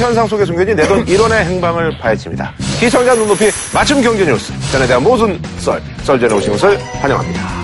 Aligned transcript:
현상 0.00 0.26
속에 0.26 0.44
숨겨진 0.46 0.76
내돈 0.76 1.04
1원의 1.04 1.44
행방을 1.44 1.98
파헤칩니다. 1.98 2.52
시청자 2.58 3.14
눈높이 3.14 3.50
맞춤 3.74 4.00
경제 4.00 4.24
뉴스. 4.24 4.52
전에 4.72 4.86
대한 4.86 5.02
모든 5.02 5.38
썰, 5.58 5.80
썰전에 6.02 6.34
오신 6.34 6.52
것을 6.52 6.78
환영합니다. 7.00 7.60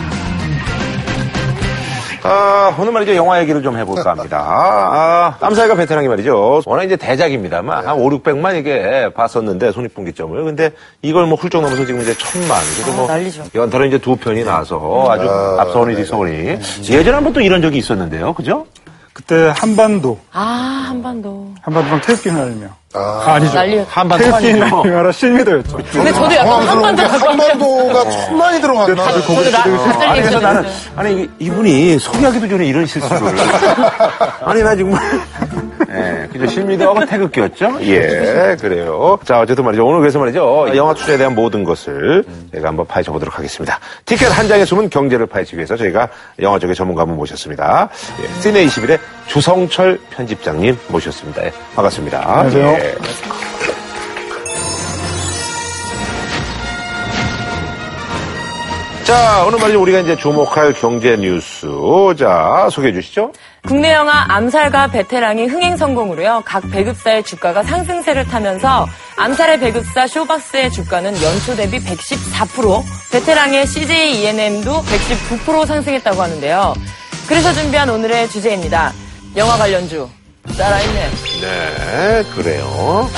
아, 2.29 2.75
오늘 2.79 2.91
말이죠. 2.93 3.15
영화 3.15 3.41
얘기를 3.41 3.63
좀 3.63 3.79
해볼까 3.79 4.11
합니다. 4.11 4.45
아, 4.45 5.37
깜사이가 5.41 5.77
베테랑이 5.77 6.09
말이죠. 6.09 6.63
워낙 6.67 6.83
이제 6.83 6.97
대작입니다만, 6.97 7.87
한 7.87 7.97
5, 7.97 8.11
600만 8.11 8.59
이게 8.59 9.09
봤었는데, 9.15 9.71
손익분기점을. 9.71 10.43
근데 10.45 10.71
이걸 11.03 11.27
뭐 11.27 11.39
훌쩍 11.39 11.63
넘어서 11.63 11.87
지금 11.87 12.01
이제 12.03 12.13
천만. 12.15 12.61
그리고 12.77 12.97
뭐. 12.97 13.07
난리죠. 13.07 13.45
연달아 13.55 13.85
이제 13.87 13.99
두 13.99 14.17
편이 14.17 14.43
나와서 14.45 15.07
아주 15.09 15.29
앞서오니 15.61 15.95
뒤서오니. 15.95 16.59
예전에 16.91 17.13
한번 17.15 17.33
또 17.33 17.41
이런 17.41 17.63
적이 17.63 17.79
있었는데요. 17.79 18.33
그죠? 18.33 18.67
그때 19.17 19.51
한반도, 19.57 20.19
아, 20.31 20.85
한반도. 20.89 21.49
한반도랑 21.63 22.03
태극기 22.03 22.31
날리며. 22.31 22.67
아, 22.93 23.39
니죠 23.41 23.55
난리. 23.55 23.79
한반도 23.89 24.25
태극기 24.27 24.51
아니고. 24.61 24.77
날리며라 24.83 25.11
실미도였죠. 25.13 25.77
근데 25.91 26.13
저도 26.13 26.35
약간 26.37 26.69
한반도 26.69 27.03
한반도가 27.03 28.11
천만이 28.11 28.61
들어갔나? 28.61 29.13
저도 29.23 29.51
나, 29.51 29.65
낯설 29.65 30.03
아니, 30.07 30.21
그래서 30.21 30.39
나는, 30.41 30.67
아니, 30.97 31.23
이- 31.23 31.29
이분이 31.39 31.99
소개하기도 31.99 32.47
전에 32.47 32.67
이런 32.67 32.85
실수를. 32.85 33.17
아니, 34.45 34.63
나 34.63 34.77
정말. 34.77 35.01
예, 36.35 36.39
그죠. 36.39 36.47
실미도하고 36.47 37.07
태극기였죠? 37.07 37.79
예, 37.83 38.57
그래요. 38.61 39.19
자, 39.25 39.41
어쨌든 39.41 39.65
말이죠. 39.65 39.87
오늘 39.87 40.01
그래서 40.01 40.19
말이죠. 40.19 40.69
영화 40.77 40.95
투자에 40.95 41.17
대한 41.17 41.35
모든 41.35 41.65
것을 41.65 42.25
저희가 42.53 42.69
한번 42.69 42.87
파헤쳐 42.87 43.13
보도록 43.13 43.39
하겠습니다. 43.39 43.79
티켓 44.05 44.27
한 44.27 44.49
장에 44.49 44.65
숨은 44.65 44.91
경제를 44.91 45.27
파헤치기 45.27 45.57
위해서 45.57 45.77
저희가 45.77 46.09
영화 46.41 46.59
쪽의 46.59 46.75
전문가 46.75 47.03
한 47.03 47.07
분 47.09 47.17
모셨습니다. 47.17 47.89
예, 48.23 48.41
시네 48.41 48.67
21의 48.67 48.99
주성철 49.27 49.99
편집장님 50.11 50.77
모셨습니다. 50.89 51.45
예, 51.45 51.53
반갑습니다. 51.75 52.19
안녕하세요. 52.27 52.67
예. 52.81 52.95
자, 59.05 59.45
오늘 59.47 59.61
말이죠. 59.61 59.81
우리가 59.81 60.01
이제 60.01 60.17
주목할 60.17 60.73
경제 60.73 61.17
뉴스. 61.17 61.69
자, 62.19 62.67
소개해 62.73 62.93
주시죠. 62.93 63.31
국내 63.67 63.93
영화 63.93 64.25
암살과 64.29 64.89
베테랑이 64.93 65.47
흥행 65.47 65.77
성공으로요. 65.77 66.43
각 66.45 66.71
배급사의 66.71 67.25
주가가 67.25 67.65
상승세를 67.65 68.25
타면서 68.27 68.87
암살의 69.17 69.59
배급사 69.59 70.07
쇼박스의 70.07 70.71
주가는 70.71 71.21
연초 71.21 71.57
대비 71.57 71.79
114%, 71.81 72.83
베테랑의 73.11 73.67
CJ 73.67 74.23
E&M도 74.23 74.83
119% 74.83 75.67
상승했다고 75.67 76.23
하는데요. 76.23 76.75
그래서 77.27 77.53
준비한 77.55 77.91
오늘의 77.91 78.29
주제입니다. 78.29 78.93
영화 79.35 79.57
관련주 79.57 80.09
살아있네. 80.55 81.11
네, 81.41 82.23
그래요. 82.37 83.11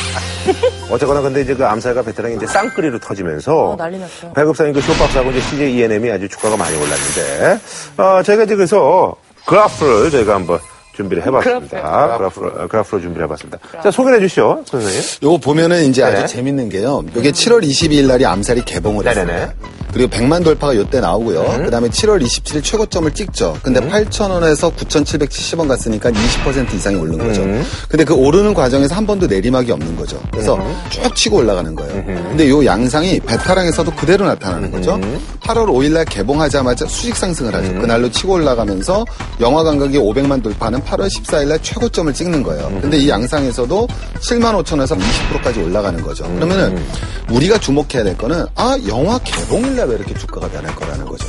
어쨌거나 0.91 1.21
근데 1.21 1.43
이제 1.43 1.55
그 1.55 1.67
암살과 1.67 2.03
베테랑이 2.03 2.37
이제 2.37 2.47
쌍끌이로 2.47 3.01
터지면서 3.01 3.73
어, 3.73 3.77
난리 3.77 3.99
났죠. 3.99 4.33
배급사인 4.33 4.73
그 4.73 4.81
쇼박스하고 4.81 5.31
이제 5.31 5.43
CJ 5.43 5.79
E&M이 5.79 6.11
아주 6.11 6.27
주가가 6.27 6.57
많이 6.57 6.75
올랐는데 6.75 7.61
어, 7.99 8.23
저희가 8.23 8.45
이제 8.45 8.57
그래서 8.57 9.15
그래프를 9.49 10.11
저희가 10.11 10.35
한번 10.35 10.61
준비를 10.99 11.25
해봤습니다. 11.27 12.19
그래프를, 12.19 12.49
어, 12.49 12.67
그래프를 12.67 13.03
준비를 13.03 13.25
해봤습니다. 13.27 13.59
자, 13.83 13.91
소개해 13.91 14.19
주시죠, 14.19 14.65
선생님. 14.67 15.01
요거 15.23 15.39
보면은 15.39 15.85
이제 15.87 16.03
네. 16.05 16.09
아주 16.09 16.27
재밌는 16.35 16.69
게요. 16.69 17.05
요게 17.15 17.31
7월 17.31 17.63
22일 17.63 18.07
날이 18.09 18.27
암살이 18.27 18.65
개봉을 18.65 19.05
네네네. 19.05 19.33
했어요. 19.33 19.53
그리고 19.93 20.11
100만 20.11 20.45
돌파가 20.45 20.77
요때 20.77 21.01
나오고요. 21.01 21.41
음. 21.41 21.65
그 21.65 21.71
다음에 21.71 21.89
7월 21.89 22.23
27일 22.23 22.63
최고점을 22.63 23.11
찍죠. 23.15 23.57
근데 23.63 23.81
8,000원에서 23.81 24.75
9,770원 24.75 25.67
갔으니까 25.69 26.11
20% 26.11 26.75
이상이 26.75 26.97
오른 26.97 27.17
거죠. 27.17 27.43
음. 27.43 27.65
근데 27.89 28.05
그 28.05 28.15
오르는 28.15 28.53
과정에서 28.53 28.95
한 28.95 29.07
번도 29.07 29.27
내리막이 29.29 29.73
없는 29.73 29.97
거죠. 29.97 30.21
그래서 30.31 30.57
음. 30.57 30.77
쭉 30.91 31.15
치고 31.17 31.39
올라가는 31.39 31.75
거예요. 31.75 32.05
근데 32.05 32.49
요 32.51 32.65
양상이 32.65 33.19
베타랑에서도 33.21 33.91
그대로 33.95 34.27
나타나는 34.27 34.71
거죠. 34.71 34.97
음. 34.97 35.19
8월 35.41 35.67
5일 35.69 35.93
날 35.93 36.05
개봉하자마자 36.05 36.87
수직 36.87 37.17
상승을 37.17 37.55
하죠. 37.55 37.73
그날로 37.81 38.11
치고 38.11 38.35
올라가면서 38.35 39.07
영화 39.41 39.63
관객이 39.65 39.97
500만 39.99 40.43
돌파는 40.43 40.83
8월 40.89 41.07
14일 41.09 41.49
날 41.49 41.59
최고점을 41.63 42.13
찍는 42.15 42.43
거예요. 42.43 42.67
음. 42.69 42.81
근데 42.81 42.97
이 42.97 43.09
양상에서도 43.09 43.87
7만 44.21 44.63
5천에서 44.65 44.99
20%까지 44.99 45.61
올라가는 45.61 46.01
거죠. 46.03 46.25
음. 46.25 46.37
그러면은 46.37 46.83
우리가 47.31 47.59
주목해야 47.59 48.05
될 48.05 48.17
거는 48.17 48.47
아 48.55 48.77
영화 48.89 49.19
개봉일 49.19 49.77
날 49.77 49.89
왜 49.89 49.95
이렇게 49.95 50.13
주가가 50.15 50.49
변할 50.49 50.75
거라는 50.75 51.07
거죠. 51.07 51.27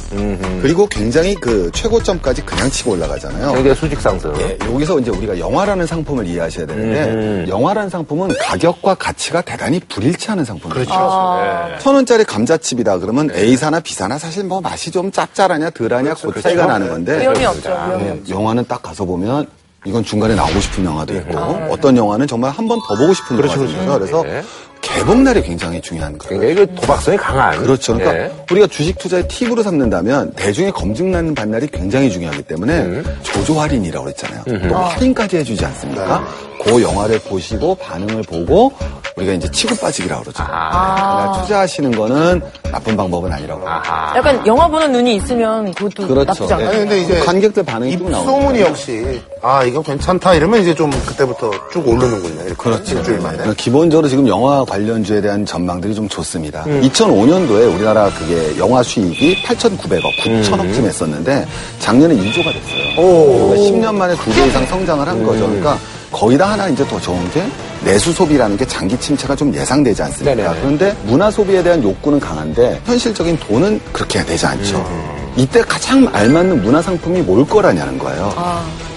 그리고 0.62 0.86
굉장히 0.88 1.34
그 1.36 1.72
최고점까지 1.74 2.42
그냥 2.42 2.70
치고 2.70 2.92
올라가잖아요. 2.92 3.54
굉장히 3.54 3.76
수직 3.76 4.02
상승. 4.02 4.34
예, 4.42 4.58
여기서 4.66 5.00
이제 5.00 5.12
우리가 5.12 5.40
영화라는 5.40 5.86
상품을 5.86 6.28
이해하셔야 6.28 6.66
되는데 6.66 7.04
음. 7.06 7.46
영화라는 7.48 7.90
상품은 7.90 8.36
가격과 8.38 8.96
가치가 8.96 9.42
대단히 9.42 9.80
불일치하는 9.80 10.44
상품이죠. 10.44 10.80
네. 10.90 11.78
천 11.80 11.96
원짜리 11.96 12.24
감자칩이다 12.26 12.98
그러면 13.00 13.30
A사나 13.34 13.80
B사나 13.80 14.18
사실 14.18 14.44
뭐 14.44 14.60
맛이 14.60 14.92
좀 14.92 15.10
짭짤하냐 15.12 15.70
덜하냐 15.70 16.16
그 16.16 16.42
차이가 16.42 16.66
나는 16.66 16.90
건데 16.90 17.22
위험이 17.22 17.46
없죠, 17.46 17.70
예, 18.02 18.10
없죠. 18.12 18.34
영화는 18.34 18.66
딱 18.68 18.82
가서 18.82 19.06
보면 19.06 19.48
이건 19.86 20.04
중간에 20.04 20.36
나오고 20.36 20.60
싶은 20.60 20.84
영화도 20.86 21.16
있고 21.16 21.38
어떤 21.70 21.96
영화는 21.98 22.28
정말 22.28 22.52
한 22.52 22.68
번 22.68 22.80
더 22.88 22.96
보고 22.96 23.14
싶은 23.14 23.38
그렇죠, 23.38 23.54
영화도 23.64 23.70
그렇죠. 23.70 23.84
있어요. 23.84 24.22
그래서 24.24 24.38
예. 24.38 24.44
개봉날이 24.82 25.42
굉장히 25.44 25.82
중요한 25.82 26.18
거예요. 26.18 26.40
굉장히 26.42 26.68
그 26.68 26.76
도박성이 26.76 27.18
강한. 27.18 27.58
그렇죠. 27.62 27.94
그러니까 27.96 28.24
예. 28.24 28.32
우리가 28.52 28.68
주식 28.68 28.98
투자의 28.98 29.28
팁으로 29.28 29.62
삼는다면 29.64 30.34
대중의 30.34 30.72
검증나는 30.72 31.36
반날이 31.36 31.68
굉장히 31.68 32.10
중요하기 32.12 32.44
때문에 32.44 32.80
음. 32.80 33.04
조조 33.24 33.60
할인이라고 33.60 34.06
그랬잖아요. 34.06 34.44
또 34.70 34.76
할인까지 34.76 35.38
해주지 35.38 35.66
않습니까? 35.66 36.26
그 36.64 36.82
영화를 36.82 37.20
보시고 37.20 37.76
반응을 37.76 38.24
보고 38.24 38.72
우리가 39.16 39.34
이제 39.34 39.50
치고 39.52 39.76
빠지기라고 39.76 40.22
그러죠. 40.24 40.44
그러니까 40.44 41.42
투자하시는 41.42 41.92
거는 41.92 42.42
나쁜 42.72 42.96
방법은 42.96 43.32
아니라고. 43.32 43.68
아하. 43.68 44.14
약간 44.16 44.46
영화 44.46 44.68
보는 44.68 44.92
눈이 44.92 45.16
있으면 45.18 45.74
그것도 45.74 46.08
그렇죠. 46.08 46.26
나쁘지 46.46 46.54
않아요. 46.54 46.66
예. 46.66 46.70
아니, 46.70 46.80
근데 46.80 47.02
이제 47.02 47.20
관객들 47.20 47.64
반응이 47.64 47.98
쭉 47.98 48.10
나오죠. 48.10 48.20
입소문이 48.30 48.62
역시 48.62 49.22
아 49.42 49.64
이거 49.64 49.82
괜찮다 49.82 50.36
이러면 50.36 50.62
이제 50.62 50.74
좀 50.74 50.90
그때부터 51.06 51.52
쭉 51.72 51.88
오르는군요. 51.88 52.42
이렇게 52.42 52.54
그렇죠. 52.56 52.98
일주일 52.98 53.20
만에. 53.20 53.38
그러니까 53.38 53.56
기본적으로 53.62 54.08
지금 54.08 54.28
영화 54.28 54.64
관련주에 54.66 55.22
대한 55.22 55.46
전망들이 55.46 55.96
좀 55.96 56.08
좋습니다. 56.08 56.64
음. 56.68 56.82
2005년도에 56.84 57.74
우리나라 57.76 58.10
그게 58.12 58.58
영화 58.58 58.84
수익이 58.84 59.44
8,900억, 59.44 60.04
9천억쯤 60.24 60.86
했었는데 60.86 61.46
작년에 61.80 62.16
2조가 62.16 62.54
됐어요. 62.54 62.96
그러니까 62.96 63.56
10년 63.56 63.96
만에 63.96 64.16
두배 64.16 64.48
이상 64.48 64.66
성장을 64.68 65.08
한 65.08 65.24
거죠. 65.26 65.46
음. 65.46 65.60
그러니까 65.60 65.78
거기다 66.12 66.52
하나 66.52 66.68
이제 66.68 66.86
더 66.88 67.00
좋은 67.00 67.30
게 67.32 67.46
내수 67.84 68.12
소비라는 68.12 68.58
게 68.58 68.66
장기 68.66 69.00
침체가 69.00 69.36
좀 69.36 69.54
예상되지 69.54 70.02
않습니까? 70.04 70.36
네네네. 70.36 70.60
그런데 70.60 70.96
문화 71.04 71.32
소비에 71.32 71.64
대한 71.64 71.82
욕구는 71.84 72.20
강한데 72.20 72.82
현실적인 72.86 73.38
돈은 73.40 73.80
그렇게 73.94 74.24
되지 74.26 74.46
않죠. 74.46 74.78
음. 74.78 75.20
이때 75.38 75.62
가장 75.62 76.08
알맞는 76.12 76.62
문화 76.64 76.82
상품이 76.82 77.22
뭘 77.22 77.46
거라냐는 77.48 77.98
거예요. 77.98 78.34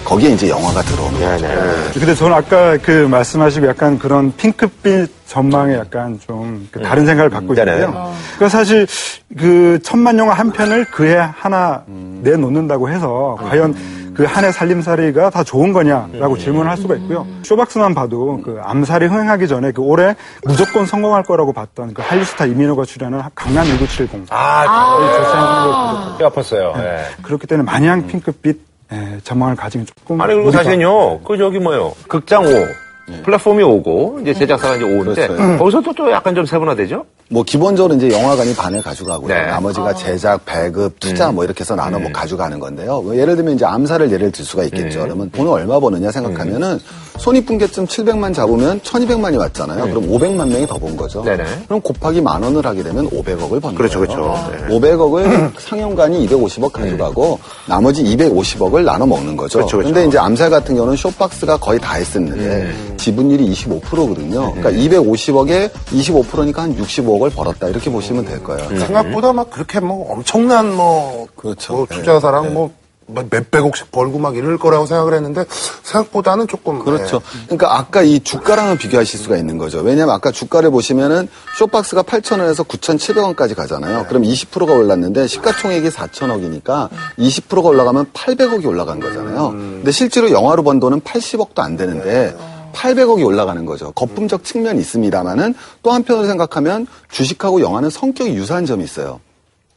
거기에 0.05 0.31
이제 0.31 0.49
영화가 0.49 0.83
들어오는 0.83 1.21
거죠. 1.21 1.47
네네. 1.47 1.91
근데 1.95 2.15
저는 2.15 2.37
아까 2.37 2.77
그 2.79 3.07
말씀하시고 3.09 3.67
약간 3.67 3.99
그런 3.99 4.33
핑크빛 4.37 5.11
전망에 5.27 5.75
약간 5.77 6.19
좀 6.27 6.69
그 6.71 6.81
다른 6.83 7.07
생각을 7.07 7.31
갖고 7.31 7.55
네네. 7.55 7.73
있는데요. 7.73 8.13
그러니까 8.37 8.49
사실 8.49 8.87
그 9.39 9.79
천만 9.83 10.19
영화 10.19 10.35
한 10.35 10.51
편을 10.53 10.85
그해 10.87 11.17
하나 11.35 11.83
내놓는다고 11.87 12.89
해서 12.91 13.37
과연 13.41 13.75
그 14.15 14.25
한 14.27 14.45
해 14.45 14.53
살림살이가 14.53 15.31
다 15.31 15.43
좋은 15.43 15.73
거냐라고 15.73 16.37
질문을 16.37 16.71
할 16.71 16.77
수가 16.77 16.97
있고요. 16.97 17.27
쇼박스만 17.45 17.95
봐도 17.95 18.43
그 18.45 18.61
암살이 18.63 19.07
흥행하기 19.07 19.49
전에 19.49 19.73
그 19.73 19.81
올해 19.81 20.15
무조건 20.45 20.85
성공할 20.85 21.23
거라고 21.23 21.55
봤던 21.55 21.95
그 21.95 22.03
한류 22.05 22.23
스타 22.27 22.45
이민호가 22.45 22.85
출연한 22.85 23.23
강남 23.35 23.65
1970. 23.65 24.27
아, 24.29 24.65
아~ 24.69 26.17
뼈 26.19 26.29
아팠어요. 26.29 26.77
예. 26.77 27.05
그렇기 27.23 27.47
때문에 27.47 27.65
마냥 27.65 28.07
핑크빛 28.07 28.72
예, 28.93 29.19
전망을 29.25 29.57
가지면 29.57 29.87
조금 29.87 30.21
아니 30.21 30.35
그리고 30.35 30.51
사실은요 30.51 31.21
그 31.21 31.37
저기 31.39 31.59
뭐요 31.59 31.95
극장 32.09 32.45
5 32.45 32.49
플랫폼이 33.25 33.63
오고 33.63 34.21
이제 34.23 34.33
제작사가 34.33 34.77
이제 34.77 34.85
오는데 34.85 35.27
그렇죠. 35.27 35.59
거기서 35.59 35.81
또, 35.83 35.93
또 35.93 36.11
약간 36.11 36.35
좀 36.35 36.47
세분화되죠? 36.47 37.05
뭐 37.31 37.43
기본적으로 37.43 37.95
이제 37.95 38.11
영화관이 38.11 38.55
반을 38.55 38.83
가져가고요. 38.83 39.35
네. 39.35 39.47
나머지가 39.47 39.95
제작, 39.95 40.45
배급, 40.45 41.01
투자 41.01 41.33
뭐 41.33 41.45
이렇게 41.45 41.61
해서 41.63 41.75
나눠 41.75 41.99
뭐 41.99 42.11
가져가는 42.13 42.59
건데요. 42.59 43.03
뭐 43.03 43.17
예를 43.17 43.37
들면 43.37 43.55
이제 43.55 43.65
암살을 43.65 44.13
예를 44.13 44.31
들 44.31 44.45
수가 44.45 44.65
있겠죠. 44.65 45.01
그러면 45.01 45.31
돈을 45.31 45.51
얼마 45.51 45.81
버느냐 45.81 46.11
생각하면은 46.11 46.79
손익분기점 47.19 47.87
700만 47.87 48.35
잡으면 48.35 48.81
1200만이 48.81 49.39
왔잖아요. 49.39 49.85
그럼 49.85 50.09
500만 50.09 50.49
명이 50.49 50.67
더 50.67 50.83
본 50.83 50.97
거죠. 50.97 51.23
네네. 51.23 51.45
그럼 51.69 51.81
곱하기 51.81 52.21
만 52.21 52.43
원을 52.43 52.67
하게 52.67 52.83
되면 52.83 53.09
500억을 53.09 53.61
버는 53.61 53.77
그렇죠, 53.77 54.01
거예요. 54.01 54.17
그렇죠. 54.17 54.67
네. 54.67 54.75
500억을 54.75 55.53
상영관이 55.59 56.27
250억 56.27 56.73
가져가고 56.73 57.39
나머지 57.69 58.03
250억을 58.03 58.83
나눠 58.83 59.07
먹는 59.07 59.37
거죠. 59.37 59.59
그렇죠, 59.59 59.77
그렇죠. 59.77 59.95
근데 59.95 60.09
이제 60.09 60.19
암살 60.19 60.51
같은 60.51 60.75
경우는 60.75 60.97
쇼박스가 60.97 61.59
거의 61.59 61.79
다 61.79 61.95
했었는데 61.95 62.97
지분율이 62.97 63.53
25%거든요. 63.53 64.55
그러니까 64.55 64.71
250억에 64.73 65.71
25%니까 65.71 66.63
한 66.63 66.77
65억을 66.77 67.33
벌었다 67.33 67.69
이렇게 67.69 67.91
보시면 67.91 68.25
될 68.25 68.43
거예요. 68.43 68.69
생각보다 68.81 69.33
막 69.33 69.49
그렇게 69.51 69.79
뭐 69.79 70.13
엄청난 70.13 70.75
뭐, 70.75 71.29
그렇죠. 71.37 71.75
뭐 71.75 71.87
네. 71.89 71.97
투자사랑 71.97 72.55
뭐뭐 72.55 72.71
몇백억씩 73.13 73.91
벌고 73.93 74.19
막 74.19 74.37
이럴 74.37 74.59
거라고 74.59 74.87
생각을 74.87 75.15
했는데 75.15 75.45
생각보다는 75.83 76.49
조금 76.49 76.79
그렇죠. 76.79 77.19
네. 77.19 77.45
그러니까 77.47 77.79
아까 77.79 78.03
이 78.03 78.21
주가랑은 78.21 78.79
비교하실 78.79 79.21
수가 79.21 79.37
있는 79.37 79.59
거죠. 79.59 79.81
왜냐하면 79.81 80.15
아까 80.15 80.31
주가를 80.31 80.71
보시면은 80.71 81.29
쇼박스가 81.57 82.03
8,000원에서 82.03 82.67
9,700원까지 82.67 83.55
가잖아요. 83.55 84.07
그럼 84.09 84.23
20%가 84.23 84.73
올랐는데 84.73 85.27
시가총액이 85.27 85.89
4천억이니까 85.91 86.89
20%가 87.19 87.69
올라가면 87.69 88.07
800억이 88.13 88.67
올라간 88.67 89.01
거잖아요. 89.01 89.51
근데 89.51 89.91
실제로 89.91 90.31
영화로 90.31 90.63
번 90.63 90.81
돈은 90.81 91.01
80억도 91.01 91.61
안 91.61 91.77
되는데 91.77 92.37
800억이 92.73 93.25
올라가는 93.25 93.65
거죠. 93.67 93.93
거품적 93.93 94.45
측면이 94.45 94.81
있습니다만은 94.81 95.55
또 95.83 95.93
한편으로 95.93 96.27
생각하면 96.27 96.87
주식하고 97.11 97.61
영화는 97.61 97.91
성격이 97.91 98.35
유사한 98.35 98.67
점이 98.67 98.83
있어요. 98.85 99.21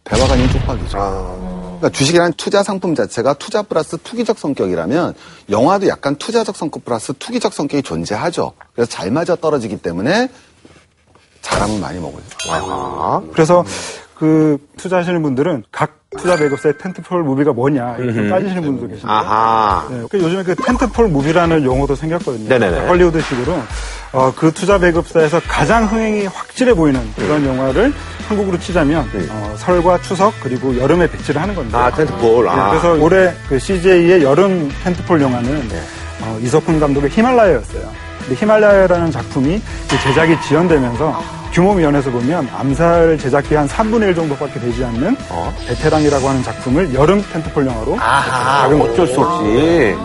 대화가 0.05 0.33
아닌 0.33 0.49
쪽박이죠. 0.49 1.54
그러니까 1.77 1.89
주식이라는 1.89 2.33
투자 2.33 2.63
상품 2.63 2.95
자체가 2.95 3.33
투자 3.35 3.61
플러스 3.61 3.97
투기적 3.97 4.39
성격이라면 4.39 5.13
영화도 5.49 5.87
약간 5.87 6.15
투자적 6.15 6.55
성격 6.55 6.85
플러스 6.85 7.13
투기적 7.17 7.53
성격이 7.53 7.83
존재하죠. 7.83 8.53
그래서 8.73 8.89
잘 8.89 9.11
맞아 9.11 9.35
떨어지기 9.35 9.77
때문에 9.77 10.29
자람을 11.41 11.79
많이 11.79 11.99
먹어요. 11.99 12.21
아, 12.49 13.21
그래서 13.33 13.63
그 14.15 14.57
투자하시는 14.77 15.21
분들은 15.21 15.63
각 15.71 16.04
투자 16.17 16.35
배급사의 16.35 16.77
텐트폴 16.77 17.23
무비가 17.23 17.53
뭐냐 17.53 17.97
이렇게 17.99 18.29
따지시는 18.29 18.61
분도 18.63 18.87
계신데 18.87 19.11
아하. 19.11 19.87
네, 19.89 20.03
그 20.09 20.19
요즘에 20.19 20.43
그 20.43 20.55
텐트폴 20.55 21.07
무비라는 21.09 21.63
용어도 21.63 21.95
생겼거든요. 21.95 22.49
네네네. 22.49 22.87
헐리우드식으로 22.87 23.57
어, 24.13 24.33
그 24.35 24.51
투자 24.53 24.77
배급사에서 24.79 25.41
가장 25.47 25.85
흥행이 25.85 26.25
확실해 26.27 26.73
보이는 26.73 27.01
그런 27.15 27.43
네. 27.43 27.49
영화를 27.49 27.93
한국으로 28.27 28.57
치자면 28.59 29.07
어, 29.29 29.55
설과 29.57 30.01
추석 30.01 30.33
그리고 30.41 30.77
여름에 30.77 31.09
배치를 31.09 31.41
하는 31.41 31.53
건데. 31.53 31.77
아, 31.77 31.91
텐트폴. 31.91 32.45
네, 32.45 32.49
아. 32.51 32.69
그래서 32.69 32.93
올해 32.93 33.33
그 33.49 33.59
CJ의 33.59 34.23
여름 34.23 34.71
텐트폴 34.83 35.21
영화는 35.21 35.69
어, 36.21 36.39
이석훈 36.41 36.79
감독의 36.79 37.09
히말라야였어요. 37.09 38.05
근데 38.21 38.35
히말라야라는 38.35 39.11
작품이 39.11 39.61
그 39.89 39.99
제작이 40.01 40.41
지연되면서 40.41 41.21
규모 41.55 41.73
면에서 41.73 42.11
보면 42.11 42.49
암살 42.53 43.17
제작비 43.17 43.55
한 43.55 43.65
3분의 43.65 44.09
1 44.09 44.15
정도밖에 44.15 44.59
되지 44.59 44.83
않는 44.83 45.15
어? 45.29 45.53
베테랑이라고 45.65 46.27
하는 46.27 46.43
작품을 46.43 46.93
여름 46.93 47.23
tentpole 47.31 47.65
영화로 47.65 47.95
아하. 47.97 48.67
어쩔 48.67 49.07
수 49.07 49.21
없이. 49.21 49.95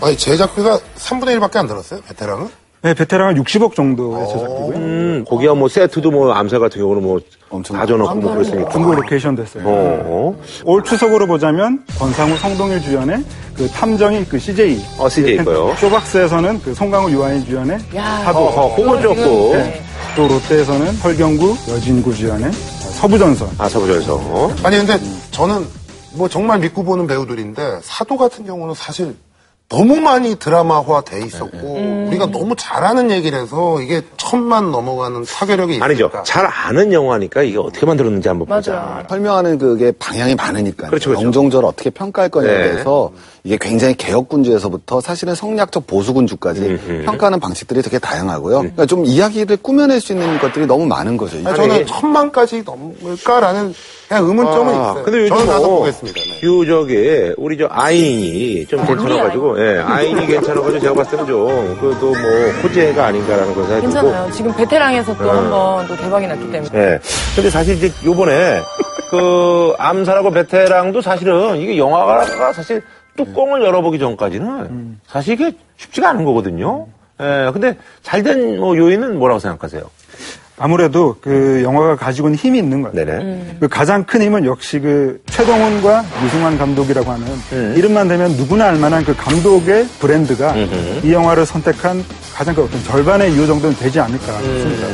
아니 0.00 0.16
제작비가 0.16 0.78
3분의 0.96 1.38
1밖에 1.38 1.56
안 1.56 1.66
들었어요 1.66 2.00
베테랑은? 2.08 2.48
네, 2.80 2.94
베테랑은 2.94 3.42
60억 3.42 3.74
정도의 3.74 4.26
제작비고요. 4.26 4.76
음, 4.76 5.24
거기야 5.28 5.52
뭐 5.52 5.68
세트도 5.68 6.10
뭐 6.10 6.32
암살 6.32 6.60
같은 6.60 6.80
경우는 6.80 7.02
뭐 7.02 7.20
엄청 7.50 7.76
가져놓고 7.76 8.14
뭐 8.14 8.32
그랬으니까. 8.32 8.70
중국 8.70 8.94
로케이션 8.94 9.36
됐어요. 9.36 9.64
어, 9.66 10.02
어. 10.02 10.42
올 10.64 10.82
추석으로 10.82 11.26
보자면 11.26 11.84
권상우, 11.98 12.34
성동일 12.38 12.80
주연의 12.80 13.22
그 13.54 13.68
탐정이 13.68 14.24
그 14.24 14.38
CJ. 14.38 14.80
어, 14.98 15.10
CJ 15.10 15.44
거요. 15.44 15.74
쇼박스에서는 15.76 16.62
그 16.62 16.72
송강호, 16.72 17.10
유아인 17.10 17.44
주연의 17.44 17.78
야. 17.96 18.22
사도. 18.24 18.38
어, 18.38 18.74
그건 18.74 19.02
좋고. 19.02 19.52
네. 19.56 19.82
또 20.16 20.26
롯데에서는 20.26 20.94
설경구, 20.94 21.56
여진구 21.68 22.14
주연의 22.14 22.50
서부전선. 22.52 23.50
아, 23.58 23.68
서부전서. 23.68 24.50
아니 24.62 24.78
근데 24.78 24.98
저는 25.30 25.66
뭐 26.14 26.26
정말 26.26 26.58
믿고 26.58 26.82
보는 26.82 27.06
배우들인데 27.06 27.80
사도 27.82 28.16
같은 28.16 28.46
경우는 28.46 28.74
사실 28.74 29.14
너무 29.68 29.96
많이 29.96 30.36
드라마화 30.36 31.00
돼 31.00 31.20
있었고 31.24 32.06
우리가 32.06 32.26
너무 32.26 32.54
잘하는 32.56 33.10
얘기를 33.10 33.40
해서 33.40 33.80
이게 33.80 34.00
천만 34.16 34.70
넘어가는 34.70 35.22
있으니까 35.22 35.84
아니죠. 35.84 36.10
잘 36.24 36.46
아는 36.46 36.92
영화니까 36.92 37.42
이게 37.42 37.58
어떻게 37.58 37.84
만들었는지 37.84 38.28
한번 38.28 38.46
보자. 38.46 38.72
맞아요. 38.72 39.04
설명하는 39.08 39.58
그게 39.58 39.90
방향이 39.98 40.36
많으니까 40.36 40.86
그렇죠, 40.86 41.10
그렇죠. 41.10 41.24
영종적으로 41.26 41.66
어떻게 41.66 41.90
평가할 41.90 42.28
거냐에 42.28 42.56
네. 42.56 42.70
대해서 42.70 43.10
이게 43.42 43.58
굉장히 43.60 43.94
개혁군주에서부터 43.96 45.00
사실은 45.00 45.34
성리학적 45.34 45.88
보수군주까지 45.88 47.02
평가하는 47.04 47.40
방식들이 47.40 47.82
되게 47.82 47.98
다양하고요. 47.98 48.58
그러니까 48.58 48.86
좀 48.86 49.04
이야기를 49.04 49.56
꾸며낼 49.58 50.00
수 50.00 50.12
있는 50.12 50.38
것들이 50.38 50.66
너무 50.66 50.86
많은 50.86 51.16
거죠. 51.16 51.38
아니, 51.44 51.56
저는 51.56 51.86
천만까지 51.86 52.62
넘을까라는 52.64 53.74
그냥 54.08 54.24
의문점은 54.24 54.74
아, 54.74 54.90
있어요. 54.90 55.02
근데 55.04 55.18
요즘 55.22 55.28
저는 55.36 55.46
가서 55.52 55.66
뭐, 55.66 55.78
보겠습니다. 55.80 56.20
네. 56.20 56.40
유, 56.44 56.66
저기, 56.66 57.32
우리 57.36 57.58
저 57.58 57.66
아인이 57.70 58.66
좀 58.66 58.86
괜찮아가지고, 58.86 59.58
예, 59.60 59.78
아인이 59.80 60.26
괜찮아가지고 60.26 60.78
제가 60.80 60.94
봤을 60.94 61.10
때는 61.12 61.26
좀, 61.26 61.78
그또 61.80 62.06
뭐, 62.10 62.20
호재가 62.62 63.06
아닌가라는 63.06 63.54
걸 63.54 63.64
생각이. 63.64 63.80
괜찮아요. 63.82 64.30
지금 64.30 64.54
베테랑에서 64.54 65.16
또 65.16 65.30
한 65.30 65.50
번 65.50 65.86
또 65.88 65.96
대박이 65.96 66.26
났기 66.28 66.50
때문에. 66.52 66.70
예. 66.78 67.00
근데 67.34 67.50
사실 67.50 67.74
이제 67.76 67.90
요번에, 68.04 68.60
그, 69.10 69.72
암살하고 69.78 70.30
베테랑도 70.30 71.00
사실은 71.00 71.56
이게 71.56 71.76
영화가 71.76 72.52
사실 72.52 72.82
뚜껑을 73.16 73.62
열어보기 73.64 73.98
전까지는 73.98 74.98
사실 75.08 75.34
이게 75.34 75.52
쉽지가 75.78 76.10
않은 76.10 76.24
거거든요. 76.24 76.86
예, 77.20 77.50
근데 77.52 77.76
잘된뭐 78.02 78.76
요인은 78.76 79.18
뭐라고 79.18 79.40
생각하세요? 79.40 79.82
아무래도 80.58 81.16
그 81.20 81.60
영화가 81.62 81.96
가지고 81.96 82.28
있는 82.28 82.38
힘이 82.38 82.58
있는 82.58 82.82
거예요. 82.82 82.94
네네. 82.94 83.56
그 83.60 83.68
가장 83.68 84.04
큰 84.04 84.22
힘은 84.22 84.44
역시 84.46 84.78
그 84.80 85.20
최동훈과 85.26 86.04
유승환 86.24 86.56
감독이라고 86.56 87.10
하는 87.10 87.74
이름만 87.76 88.08
되면 88.08 88.32
누구나 88.32 88.68
알만한 88.68 89.04
그 89.04 89.14
감독의 89.14 89.86
브랜드가 90.00 90.54
이 91.02 91.12
영화를 91.12 91.44
선택한 91.44 92.04
가장 92.34 92.54
그 92.54 92.64
어떤 92.64 92.82
절반의 92.84 93.32
이유 93.34 93.46
정도는 93.46 93.76
되지 93.76 94.00
않을까 94.00 94.40
싶습니다. 94.40 94.86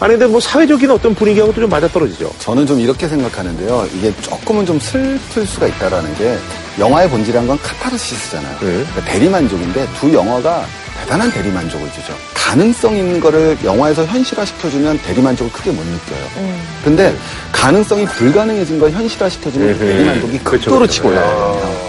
아니, 0.00 0.12
근데 0.12 0.26
뭐 0.26 0.38
사회적인 0.38 0.90
어떤 0.92 1.12
분위기하고도 1.14 1.60
좀 1.60 1.70
맞아떨어지죠. 1.70 2.30
저는 2.38 2.66
좀 2.66 2.78
이렇게 2.78 3.08
생각하는데요. 3.08 3.86
이게 3.96 4.14
조금은 4.20 4.64
좀 4.64 4.78
슬플 4.78 5.44
수가 5.44 5.66
있다라는 5.66 6.14
게 6.14 6.36
영화의 6.78 7.10
본질이란 7.10 7.48
건 7.48 7.58
카타르시스잖아요. 7.58 8.52
네. 8.60 8.66
그러니까 8.66 9.04
대리만족인데 9.06 9.86
두 9.98 10.14
영화가 10.14 10.64
대단한 11.00 11.32
대리만족을 11.32 11.90
주죠. 11.90 12.14
가능성 12.52 12.96
있는 12.96 13.20
거를 13.20 13.58
영화에서 13.62 14.06
현실화시켜주면 14.06 14.98
대리만족을 15.02 15.52
크게 15.52 15.70
못 15.70 15.84
느껴요. 15.84 16.54
근데 16.82 17.14
가능성이 17.52 18.06
불가능해진 18.06 18.78
걸 18.78 18.90
현실화시켜주면 18.90 19.68
음. 19.68 19.78
대리만족이 19.78 20.38
극도로. 20.38 20.86
치고 20.86 21.08
올라가요. 21.10 21.88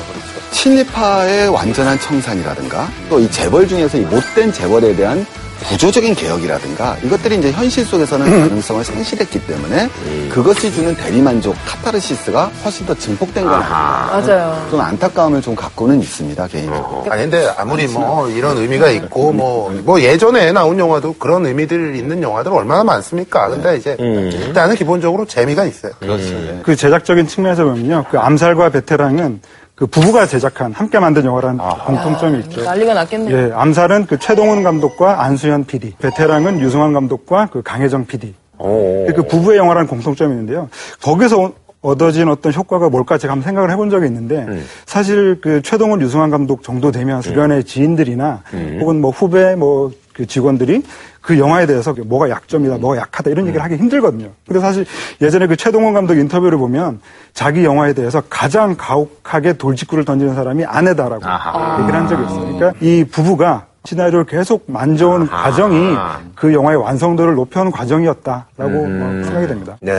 친리파의 0.52 1.48
완전한 1.48 1.98
청산이라든가 2.02 2.90
또 3.10 3.20
이 3.22 3.32
재벌 3.32 3.66
중에서 3.70 3.98
이 4.00 4.02
못된 4.02 4.52
재벌에 4.52 4.94
대한 4.98 5.26
구조적인 5.68 6.16
개혁이라든가 6.16 6.98
이것들이 7.04 7.38
이제 7.38 7.52
현실 7.52 7.86
속에서는 7.86 8.26
가능성을 8.26 8.84
상실했기 8.84 9.46
때문에 9.46 9.90
그것이 10.30 10.72
주는 10.74 10.96
대리만족 10.96 11.56
카타르시스가 11.66 12.46
훨씬 12.64 12.86
더 12.86 12.94
증폭된 12.96 13.44
건 13.44 13.54
아닌가 13.54 14.10
맞아요. 14.12 14.68
좀 14.72 14.82
안타까움을 14.82 15.42
좀 15.42 15.56
갖고는 15.56 16.00
있습니다 16.00 16.48
개인적으로. 16.48 17.06
아니 17.10 17.24
근데 17.24 17.48
아무리 17.58 17.88
뭐 17.88 18.30
이런 18.30 18.58
의미가 18.58 18.90
있고 18.90 19.32
뭐, 19.32 19.70
뭐 19.84 20.02
예전에 20.02 20.52
나온 20.52 20.80
영화도 20.80 21.16
그런 21.20 21.46
의미들 21.46 21.96
있는 21.96 22.22
영화들 22.22 22.52
얼마나 22.52 22.84
많습니까? 22.84 23.50
근데 23.50 23.78
이제 23.78 23.96
일단은 24.00 24.76
기본적으로 24.76 25.26
재미가 25.26 25.66
있어요. 25.66 25.92
그렇죠 26.00 26.24
예. 26.24 26.60
그 26.64 26.76
제작적인 26.76 27.28
측면에서 27.28 27.66
보면요. 27.66 28.06
그 28.10 28.18
암살과 28.18 28.70
베테랑은 28.70 29.42
그 29.80 29.88
부부가 29.88 30.26
제작한 30.28 30.74
함께 30.74 31.00
만든 31.00 31.24
영화라는 31.24 31.58
공통점이 31.86 32.40
있죠. 32.40 32.64
난리가 32.64 32.94
났겠네요. 32.96 33.38
예, 33.38 33.52
암살은 33.54 34.08
그 34.08 34.20
최동훈 34.20 34.62
감독과 34.62 35.24
안수현 35.24 35.64
PD, 35.68 35.94
베테랑은 36.00 36.60
유승환 36.60 36.92
감독과 36.92 37.48
그 37.50 37.62
강혜정 37.64 38.06
PD. 38.06 38.36
오. 38.58 39.08
그 39.16 39.24
부부의 39.24 39.58
영화라는 39.58 39.88
공통점이 39.88 40.34
있는데요. 40.34 40.68
거기서 41.02 41.38
오- 41.40 41.54
얻어진 41.82 42.28
어떤 42.28 42.54
효과가 42.54 42.90
뭘까 42.90 43.18
제가 43.18 43.32
한번 43.32 43.46
생각을 43.46 43.72
해본 43.72 43.90
적이 43.90 44.08
있는데 44.08 44.46
사실 44.86 45.40
그 45.40 45.62
최동훈 45.62 46.02
유승환 46.02 46.30
감독 46.30 46.62
정도 46.62 46.92
되면 46.92 47.22
주변의 47.22 47.64
지인들이나 47.64 48.42
혹은 48.82 49.00
뭐 49.00 49.12
후배 49.12 49.56
뭐 49.56 49.92
그 50.20 50.26
직원들이 50.28 50.84
그 51.22 51.40
영화에 51.40 51.66
대해서 51.66 51.96
뭐가 51.98 52.30
약점이다, 52.30 52.78
뭐가 52.80 52.98
약하다 52.98 53.30
이런 53.30 53.48
얘기를 53.48 53.64
하기 53.64 53.78
힘들거든요. 53.78 54.32
근데 54.46 54.60
사실 54.60 54.86
예전에 55.22 55.48
그 55.48 55.56
최동훈 55.56 55.94
감독 55.94 56.18
인터뷰를 56.18 56.58
보면 56.58 57.00
자기 57.34 57.64
영화에 57.64 57.94
대해서 57.94 58.22
가장 58.30 58.76
가혹하게 58.78 59.54
돌직구를 59.54 60.04
던지는 60.04 60.36
사람이 60.36 60.66
아내다라고 60.66 61.24
얘기를 61.82 61.98
한 61.98 62.08
적이 62.10 62.24
있어요. 62.26 62.58
그러니까 62.58 62.74
이 62.82 63.06
부부가 63.10 63.68
시나리오를 63.86 64.26
계속 64.26 64.66
만져온 64.68 65.26
과정이 65.26 65.96
그 66.36 66.54
영화의 66.54 66.78
완성도를 66.80 67.36
높여온 67.36 67.72
과정이었다라고 67.72 68.66
어, 68.66 69.24
생각이 69.24 69.48
됩니다. 69.48 69.78
네. 69.80 69.94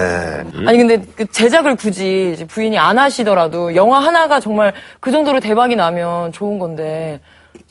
아니 0.66 0.76
근데 0.76 1.02
그 1.16 1.24
제작을 1.32 1.76
굳이 1.76 2.44
부인이 2.46 2.78
안 2.78 2.98
하시더라도 2.98 3.74
영화 3.74 4.00
하나가 4.00 4.38
정말 4.38 4.74
그 5.00 5.10
정도로 5.10 5.40
대박이 5.40 5.76
나면 5.76 6.32
좋은 6.32 6.58
건데 6.58 7.20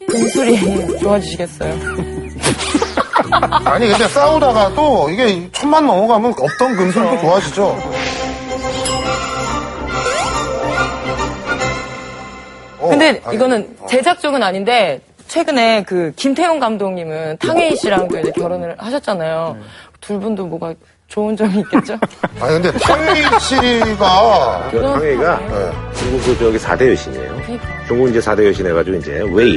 금술이 0.08 0.98
좋아지시겠어요? 1.00 2.29
아니 3.66 3.88
근데 3.88 4.08
싸우다가도 4.08 5.10
이게 5.10 5.50
천만 5.52 5.86
넘어가면 5.86 6.34
없던 6.38 6.76
금술도 6.76 7.20
좋아지죠. 7.22 7.78
어, 12.80 12.88
근데 12.90 13.22
아니, 13.26 13.36
이거는 13.36 13.76
제작 13.90 14.20
쪽은 14.20 14.42
아닌데 14.42 15.02
최근에 15.28 15.84
그 15.84 16.12
김태용 16.16 16.60
감독님은 16.60 17.38
탕웨이 17.38 17.76
씨랑 17.76 18.08
또 18.08 18.20
이제 18.20 18.32
결혼을 18.32 18.76
하셨잖아요. 18.78 19.58
둘 20.02 20.20
분도 20.20 20.46
뭐가 20.46 20.74
좋은 21.08 21.36
점이 21.36 21.60
있겠죠? 21.60 21.98
아니 22.40 22.54
근데 22.62 22.72
탕웨이 22.80 23.24
씨가 23.40 24.70
그 24.72 24.80
황해가 24.80 25.40
중국 25.96 26.26
그 26.26 26.38
저기 26.40 26.58
4대 26.58 26.90
여신이에요. 26.92 27.36
그러니까. 27.44 27.86
중국 27.88 28.10
이제 28.10 28.20
4대 28.20 28.46
여신 28.48 28.66
해가지고 28.68 28.98
이제 28.98 29.22
웨이, 29.34 29.56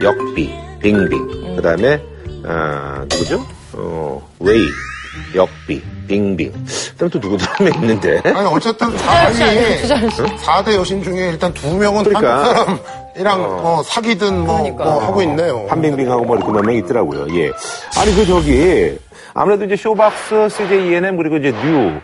역비, 0.00 0.54
빙빙. 0.80 1.56
그 1.56 1.62
다음에, 1.62 2.00
아, 2.44 3.04
누구죠? 3.10 3.44
어, 3.74 4.28
웨이, 4.40 4.66
역비, 5.34 5.82
빙빙. 6.08 6.52
그 6.52 6.96
다음에 6.96 7.10
또 7.10 7.18
누구도 7.18 7.44
한명 7.48 7.74
있는데. 7.80 8.20
아니 8.24 8.46
어쨌든 8.48 8.90
투자하시. 8.90 9.42
4대 10.44 10.74
여신 10.74 11.02
중에 11.02 11.30
일단 11.30 11.52
두 11.54 11.74
명은 11.76 12.04
그러니까. 12.04 12.44
한국 12.44 12.54
사람 12.54 12.78
이랑 13.16 13.42
어, 13.44 13.82
사귀든 13.84 14.40
뭐, 14.46 14.58
그러니까. 14.62 14.84
뭐 14.84 15.02
하고 15.04 15.22
있네요. 15.22 15.66
판빙빙하고 15.66 16.24
뭐 16.24 16.36
이렇게 16.36 16.52
몇 16.52 16.62
명 16.64 16.74
있더라고요. 16.76 17.26
예. 17.38 17.50
아니, 17.98 18.14
그 18.14 18.26
저기, 18.26 18.98
아무래도 19.34 19.64
이제 19.64 19.76
쇼박스, 19.76 20.48
CJ 20.48 20.88
ENM, 20.90 21.16
그리고 21.16 21.36
이제 21.36 21.52
뉴, 21.64 22.00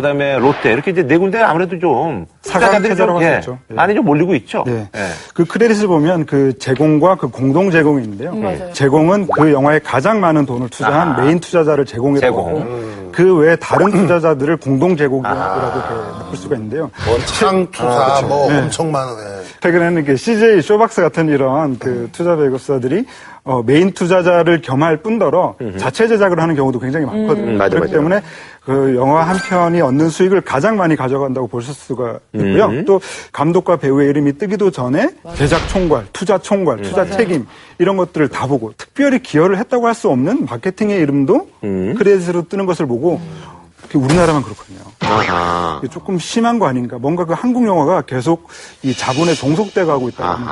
그 0.00 0.02
다음에 0.02 0.38
롯데, 0.38 0.72
이렇게 0.72 0.92
이제 0.92 1.02
네 1.02 1.18
군데 1.18 1.38
아무래도 1.38 1.78
좀. 1.78 2.24
체제라고 2.40 3.20
좀, 3.20 3.22
예. 3.22 3.40
예. 3.70 3.74
많이 3.74 3.94
좀 3.94 4.06
몰리고 4.06 4.34
있죠. 4.36 4.64
예. 4.66 4.88
예. 4.96 5.06
그 5.34 5.44
credit을 5.44 5.88
보면 5.88 6.24
그 6.24 6.58
제공과 6.58 7.16
그 7.16 7.28
공동 7.28 7.70
제공이 7.70 8.02
있는데요. 8.04 8.34
맞아요. 8.34 8.72
제공은 8.72 9.26
그 9.26 9.52
영화에 9.52 9.78
가장 9.80 10.20
많은 10.20 10.46
돈을 10.46 10.70
투자한 10.70 11.22
메인 11.22 11.38
투자자를 11.38 11.84
제공했고 11.84 12.20
제공. 12.20 13.10
그 13.12 13.36
외에 13.36 13.56
다른 13.56 13.90
투자자들을 13.90 14.56
공동 14.56 14.96
제공이라고 14.96 15.60
이렇게 15.60 16.18
묶을 16.24 16.36
수가 16.38 16.56
있는데요. 16.56 16.90
원창 17.06 17.70
투자 17.70 18.22
뭐 18.26 18.46
엄청 18.46 18.90
많은 18.90 19.12
예. 19.12 19.44
최근에는 19.60 20.02
이게 20.02 20.16
CJ 20.16 20.62
쇼박스 20.62 21.02
같은 21.02 21.28
이런 21.28 21.78
그 21.78 22.08
투자 22.12 22.36
배급사들이 22.36 23.04
어, 23.44 23.62
메인 23.62 23.92
투자자를 23.92 24.60
겸할 24.60 24.98
뿐더러 24.98 25.56
자체 25.78 26.06
제작을 26.08 26.40
하는 26.40 26.54
경우도 26.54 26.78
굉장히 26.78 27.06
많거든요. 27.06 27.52
음, 27.52 27.58
맞아, 27.58 27.70
그렇기 27.76 27.88
맞아. 27.88 27.92
때문에 27.92 28.20
그 28.64 28.94
영화 28.96 29.22
한 29.22 29.36
편이 29.38 29.80
얻는 29.80 30.10
수익을 30.10 30.42
가장 30.42 30.76
많이 30.76 30.94
가져간다고 30.94 31.46
보실 31.46 31.72
수가 31.72 32.18
있고요. 32.34 32.66
음. 32.66 32.84
또 32.84 33.00
감독과 33.32 33.76
배우의 33.78 34.10
이름이 34.10 34.36
뜨기도 34.38 34.70
전에 34.70 35.08
제작 35.36 35.66
총괄, 35.68 36.06
투자 36.12 36.36
총괄, 36.38 36.78
음. 36.78 36.82
투자 36.82 37.04
책임 37.06 37.46
이런 37.78 37.96
것들을 37.96 38.28
다 38.28 38.46
보고 38.46 38.72
특별히 38.76 39.20
기여를 39.20 39.56
했다고 39.58 39.86
할 39.86 39.94
수 39.94 40.08
없는 40.10 40.46
마케팅의 40.48 40.98
이름도 41.00 41.48
음. 41.64 41.94
크레딧으로 41.98 42.48
뜨는 42.48 42.64
것을 42.66 42.86
보고 42.86 43.20
그게 43.20 43.59
우리나라만 43.98 44.42
그렇거든요. 44.42 44.78
아하. 45.00 45.80
조금 45.90 46.18
심한 46.18 46.58
거 46.58 46.66
아닌가. 46.66 46.98
뭔가 46.98 47.24
그 47.24 47.32
한국 47.32 47.66
영화가 47.66 48.02
계속 48.02 48.48
이 48.82 48.94
자본에 48.94 49.34
종속돼 49.34 49.84
가고 49.84 50.08
있다는 50.08 50.44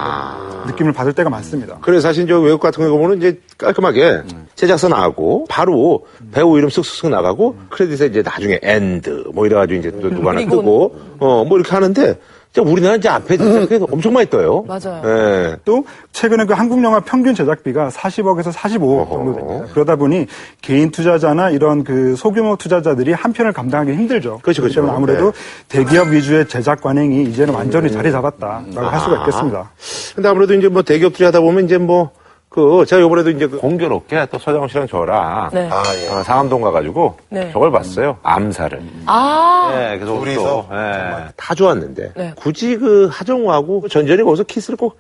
느낌을 0.66 0.92
받을 0.92 1.12
때가 1.12 1.30
많습니다. 1.30 1.78
그래서 1.80 2.09
사실 2.09 2.26
저 2.26 2.40
외국 2.40 2.61
같은 2.61 2.85
거 2.88 2.97
보면 2.97 3.18
이제 3.18 3.40
깔끔하게 3.59 4.23
제작사 4.54 4.88
나가고 4.88 5.47
바로 5.49 6.07
배우 6.33 6.57
이름 6.59 6.68
쓱쓱쓱 6.68 7.11
나가고 7.11 7.57
credit에 7.71 8.07
이제 8.07 8.23
나중에 8.23 8.59
end 8.62 9.31
뭐 9.35 9.47
이래가지고 9.47 9.80
이제 9.80 9.90
또 10.00 10.11
누가 10.11 10.30
하나 10.30 10.40
뜨고 10.40 10.95
어 11.21 11.45
뭐 11.45 11.59
이렇게 11.59 11.71
하는데 11.73 12.18
우리나라 12.57 12.97
이제 12.97 13.09
앞에 13.09 13.37
진짜 13.37 13.61
그게 13.61 13.78
엄청 13.90 14.12
많이 14.12 14.28
떠요. 14.28 14.64
맞아요. 14.67 15.02
예. 15.05 15.57
또 15.64 15.85
최근에 16.12 16.45
그 16.45 16.55
한국 16.55 16.83
영화 16.83 17.00
평균 17.00 17.35
제작비가 17.35 17.88
40억에서 17.88 18.52
45억 18.52 19.11
정도 19.11 19.35
됩니다. 19.37 19.67
그러다 19.73 19.97
보니 19.97 20.26
개인 20.61 20.90
투자자나 20.90 21.50
이런 21.50 21.85
그 21.85 22.17
소규모 22.17 22.57
투자자들이 22.57 23.12
한 23.12 23.33
편을 23.33 23.52
감당하기 23.52 23.93
힘들죠. 23.93 24.40
그렇죠, 24.43 24.62
그렇죠. 24.62 24.90
아무래도 24.90 25.33
대기업 25.69 26.09
위주의 26.09 26.49
제작 26.49 26.81
관행이 26.81 27.25
이제는 27.25 27.55
완전히 27.55 27.93
자리 27.93 28.11
잡았다라고 28.11 28.81
할 28.81 29.00
수가 29.00 29.19
있겠습니다. 29.19 29.71
근데 30.17 30.28
아무래도 30.28 30.55
이제 30.55 30.69
뭐 30.69 30.83
대기업 30.83 31.12
투자하다 31.12 31.40
보면 31.40 31.67
이제 31.67 31.78
뭐 31.78 32.11
그 32.49 32.85
제가 32.87 33.02
요번에도 33.02 33.31
이제 33.31 33.47
그 33.47 33.59
공교롭게 33.59 34.26
또 34.33 34.38
서장훈 34.38 34.69
씨랑 34.69 34.87
저랑 34.88 35.50
네. 35.52 35.69
아, 35.71 35.83
예. 36.02 36.09
어, 36.09 36.23
상암동 36.23 36.62
가가지고 36.62 37.17
네. 37.28 37.50
저걸 37.52 37.71
봤어요. 37.71 38.17
암살을. 38.23 38.81
아, 39.07 39.71
예, 39.93 39.99
그래서 39.99 40.19
둘이서? 40.19 40.43
또, 40.43 40.67
예, 40.75 41.26
다 41.37 41.55
좋았는데 41.55 42.12
네. 42.17 42.33
굳이 42.37 42.76
그 42.78 43.09
하정우하고 43.12 43.83
그 43.83 43.88
전전이 43.88 44.23
거기서 44.23 44.45
키스를 44.45 44.78
꼭 44.78 44.97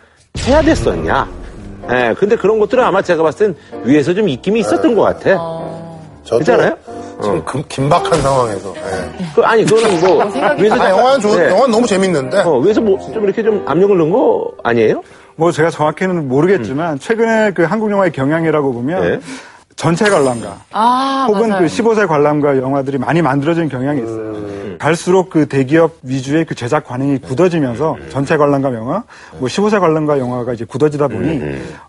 해야 0.46 0.60
됐었냐? 0.60 1.26
예, 1.90 2.14
근데 2.18 2.36
그런 2.36 2.58
것들은 2.58 2.84
아마 2.84 3.00
제가 3.00 3.22
봤을 3.22 3.54
땐 3.54 3.82
위에서 3.84 4.12
좀 4.12 4.28
입김이 4.28 4.60
있었던 4.60 4.94
것 4.94 5.02
같아. 5.02 5.30
저도 6.24 6.40
있잖아요? 6.42 6.76
지금 7.22 7.42
금- 7.46 7.64
긴박한 7.66 8.20
상황에서 8.20 8.74
예. 8.76 9.24
그, 9.34 9.40
아니 9.42 9.64
그거는 9.64 10.00
뭐 10.00 10.30
생각이 10.30 10.62
위에서 10.62 10.74
아, 10.80 10.90
영화는 10.90 11.20
좋 11.20 11.34
네. 11.34 11.48
영화는 11.48 11.70
너무 11.70 11.86
재밌는데 11.86 12.40
어, 12.42 12.58
위에서 12.58 12.80
뭐 12.82 12.98
좀 13.12 13.24
이렇게 13.24 13.42
좀 13.42 13.64
압력을 13.66 13.96
넣은 13.96 14.10
거 14.10 14.52
아니에요? 14.62 15.02
뭐 15.38 15.52
제가 15.52 15.70
정확히는 15.70 16.26
모르겠지만 16.26 16.98
최근에 16.98 17.52
그 17.52 17.62
한국 17.62 17.92
영화의 17.92 18.10
경향이라고 18.10 18.72
보면 18.72 19.02
네. 19.02 19.20
전체 19.78 20.10
관람가. 20.10 20.56
아, 20.72 21.26
혹은 21.28 21.50
맞아요. 21.50 21.62
그 21.62 21.66
15세 21.68 22.08
관람가 22.08 22.58
영화들이 22.58 22.98
많이 22.98 23.22
만들어진 23.22 23.68
경향이 23.68 24.02
있어요. 24.02 24.28
갈수록 24.78 25.30
그 25.30 25.46
대기업 25.46 25.98
위주의 26.02 26.44
그 26.44 26.54
제작 26.54 26.84
관행이 26.84 27.18
굳어지면서 27.18 27.96
전체 28.10 28.36
관람가 28.36 28.72
영화, 28.74 29.02
뭐 29.38 29.48
15세 29.48 29.80
관람가 29.80 30.18
영화가 30.18 30.52
이제 30.52 30.64
굳어지다 30.64 31.08
보니 31.08 31.40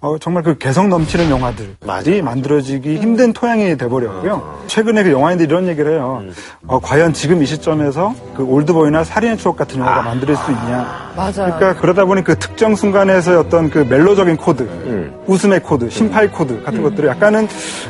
어, 0.02 0.18
정말 0.20 0.44
그 0.44 0.58
개성 0.58 0.90
넘치는 0.90 1.30
영화들이 1.30 2.22
만들어지기 2.22 2.98
힘든 2.98 3.34
토양이 3.34 3.76
돼버렸고요. 3.78 4.62
최근에 4.68 5.04
그 5.04 5.12
영화인들이 5.12 5.48
이런 5.48 5.68
얘기를 5.68 5.94
해요. 5.94 6.24
어, 6.68 6.80
과연 6.80 7.14
지금 7.14 7.42
이 7.42 7.46
시점에서 7.48 8.14
그 8.36 8.44
올드보이나 8.44 9.04
살인의 9.04 9.38
추억 9.38 9.58
같은 9.58 9.80
영화가 9.80 10.04
만들 10.04 10.36
수 10.36 10.52
있냐. 10.52 11.10
맞아요. 11.16 11.32
그러니까 11.34 11.76
그러다 11.76 12.06
보니 12.06 12.24
그 12.24 12.38
특정 12.40 12.76
순간에서 12.76 13.40
어떤 13.40 13.70
그 13.70 13.80
멜로적인 13.80 14.38
코드, 14.38 14.68
웃음의 15.28 15.62
코드, 15.62 15.90
신파의 15.90 16.32
코드 16.32 16.64
같은 16.64 16.82
것들을 16.82 17.10
약간은 17.10 17.48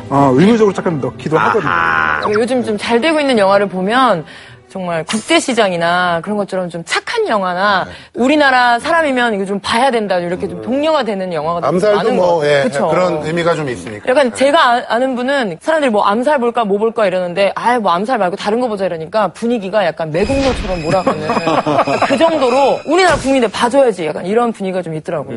어, 0.09 0.31
의무적으로 0.33 0.73
잠깐 0.73 0.99
넣기도 0.99 1.37
하거든요. 1.37 2.33
요즘 2.39 2.63
좀 2.63 2.77
잘 2.77 3.01
되고 3.01 3.19
있는 3.19 3.37
영화를 3.37 3.67
보면 3.67 4.25
정말 4.69 5.03
국제 5.03 5.39
시장이나 5.39 6.21
그런 6.21 6.37
것처럼 6.37 6.69
좀 6.69 6.83
착한 6.85 7.27
영화나 7.27 7.87
우리나라 8.13 8.77
사람이면 8.79 9.33
이거 9.33 9.45
좀 9.45 9.59
봐야 9.59 9.89
된다 9.91 10.19
이렇게 10.19 10.47
좀 10.47 10.61
독려가 10.61 11.03
되는 11.03 11.33
영화가 11.33 11.67
암살도 11.67 11.97
많은 11.97 12.15
뭐것 12.15 12.45
예? 12.45 12.69
그런 12.71 13.25
의미가 13.25 13.55
좀 13.55 13.67
있으니까. 13.69 14.07
약간 14.09 14.33
제가 14.33 14.73
아- 14.73 14.83
아는 14.87 15.15
분은 15.15 15.57
사람들이 15.59 15.91
뭐 15.91 16.03
암살 16.03 16.39
볼까 16.39 16.65
뭐 16.65 16.77
볼까 16.77 17.07
이러는데 17.07 17.51
아예 17.55 17.77
뭐 17.79 17.91
암살 17.91 18.19
말고 18.19 18.35
다른 18.35 18.59
거 18.59 18.67
보자 18.67 18.85
이러니까 18.85 19.29
분위기가 19.29 19.85
약간 19.85 20.11
매국노처럼 20.11 20.83
몰아가는 20.83 21.27
그 22.07 22.17
정도로 22.17 22.79
우리나라 22.85 23.15
국민들 23.17 23.49
봐줘야지 23.49 24.05
약간 24.05 24.25
이런 24.25 24.51
분위기가 24.53 24.81
좀 24.81 24.93
있더라고요. 24.93 25.35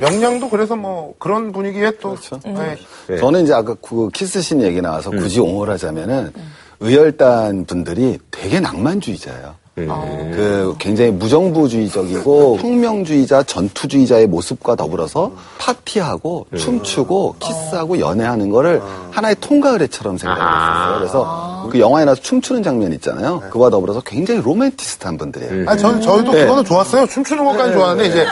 명량도 0.00 0.48
그래서 0.48 0.74
뭐 0.76 1.14
그런 1.18 1.52
분위기에 1.52 1.92
또 2.00 2.16
예. 2.46 2.76
네. 3.08 3.16
저는 3.18 3.42
이제 3.44 3.52
아까 3.52 3.74
그 3.82 4.08
키스신 4.12 4.62
얘기 4.62 4.80
나와서 4.80 5.10
굳이 5.10 5.40
옹호를 5.40 5.74
하자면은 5.74 6.32
의열단 6.80 7.66
분들이 7.66 8.18
되게 8.30 8.58
낭만주의자예요. 8.60 9.60
그 9.76 10.74
굉장히 10.78 11.10
무정부주의적이고 11.12 12.58
혁명주의자, 12.60 13.44
전투주의자의 13.44 14.26
모습과 14.26 14.76
더불어서 14.76 15.32
파티하고 15.58 16.46
춤추고 16.54 17.36
키스하고 17.38 17.98
연애하는 17.98 18.50
거를 18.50 18.82
하나의 19.10 19.36
통과 19.40 19.70
의례처럼 19.70 20.18
생각을 20.18 20.42
했었어요. 20.42 20.98
그래서 20.98 21.68
그 21.70 21.78
영화에 21.80 22.04
나와서 22.04 22.20
춤추는 22.20 22.62
장면 22.62 22.92
있잖아요. 22.94 23.40
그와 23.50 23.70
더불어서 23.70 24.02
굉장히 24.02 24.42
로맨티스트한 24.42 25.16
분들이에요. 25.16 25.70
아니 25.70 25.80
저 25.80 25.98
저희도 25.98 26.32
네. 26.32 26.42
그거는 26.42 26.64
좋았어요. 26.64 27.06
춤추는 27.06 27.42
것까지 27.44 27.72
좋았는데 27.72 28.08
이제 28.08 28.26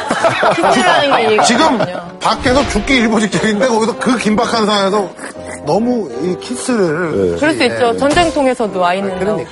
춤추라는 0.55 1.29
게 1.37 1.43
지금. 1.45 1.79
밖에서 2.21 2.69
죽기 2.69 2.97
일보 2.97 3.21
직전인데 3.21 3.69
거기서 3.69 3.99
그 3.99 4.19
긴박한 4.19 4.67
상황에서 4.67 5.09
너무 5.69 6.11
이 6.23 6.35
키스를 6.41 7.37
그럴 7.37 7.53
수 7.55 7.63
있죠. 7.65 7.95
전쟁통에서도 7.99 8.85
아이는 8.87 9.23
나오고. 9.23 9.45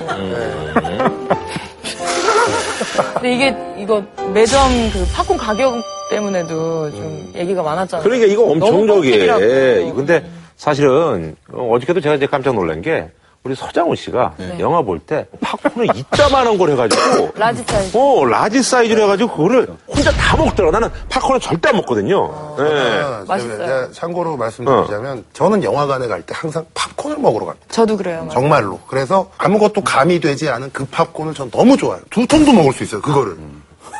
근데 3.13 3.33
이게 3.35 3.55
이거 3.77 4.03
매점 4.33 4.57
그 4.91 5.05
팝콘 5.13 5.37
가격 5.37 5.75
때문에도 6.09 6.89
좀 6.89 7.31
얘기가 7.35 7.61
많았잖아요. 7.61 8.03
그러니까 8.03 8.25
이거 8.25 8.43
엄청 8.45 8.71
너무 8.71 8.87
저기에. 8.87 9.27
뻑뻑이라고. 9.27 9.93
근데 9.93 10.25
사실은 10.55 11.35
어, 11.53 11.69
어저께도 11.73 12.01
제가 12.01 12.15
이제 12.15 12.25
깜짝 12.25 12.55
놀란 12.55 12.81
게 12.81 13.09
우리 13.47 13.55
서장훈 13.55 13.95
씨가 13.95 14.33
영화 14.59 14.81
볼 14.81 14.99
때 14.99 15.25
팝콘을 15.39 15.87
이따만한 15.95 16.57
걸 16.57 16.71
해가지고 16.71 17.31
large 17.39 17.63
사이즈. 17.65 17.97
어 17.97 18.25
large 18.25 18.61
사이즈로 18.61 19.03
해가지고 19.03 19.31
그거를 19.35 19.67
혼자 19.87 20.11
다 20.11 20.35
먹더라고. 20.35 20.71
나는 20.71 20.89
팝콘을 21.09 21.39
절대 21.39 21.69
안 21.69 21.77
먹거든요. 21.77 22.55
예. 22.59 22.63
아, 23.01 23.23
맛있어요. 23.27 23.57
제가 23.57 23.87
참고로 23.91 24.35
말씀드리자면 24.37 25.23
저는 25.33 25.63
영화관에 25.63 26.07
갈 26.07 26.21
때 26.23 26.33
항상 26.35 26.65
팝콘을 26.73 27.17
먹으러 27.19 27.45
갑니다. 27.45 27.65
저도 27.69 27.95
그래요. 27.95 28.17
맞아요. 28.19 28.29
정말로. 28.31 28.79
그래서 28.87 29.29
아무것도 29.37 29.81
가미되지 29.81 30.49
않은 30.49 30.71
그 30.73 30.85
팝콘을 30.85 31.33
전 31.33 31.49
너무 31.51 31.77
좋아해요. 31.77 32.03
두 32.09 32.25
통도 32.27 32.51
먹을 32.51 32.73
수 32.73 32.83
있어요. 32.83 33.01
그거를. 33.01 33.37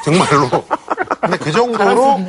정말로. 0.03 0.63
근데 1.21 1.37
그 1.37 1.51
정도로 1.51 2.19